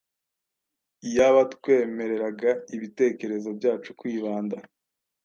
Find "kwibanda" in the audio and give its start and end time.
3.99-4.57